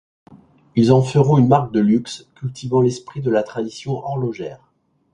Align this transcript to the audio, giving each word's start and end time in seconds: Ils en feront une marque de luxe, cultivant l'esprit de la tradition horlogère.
Ils 0.75 0.91
en 0.91 1.03
feront 1.03 1.37
une 1.37 1.47
marque 1.47 1.71
de 1.73 1.79
luxe, 1.79 2.27
cultivant 2.33 2.81
l'esprit 2.81 3.21
de 3.21 3.29
la 3.29 3.43
tradition 3.43 3.97
horlogère. 4.03 4.71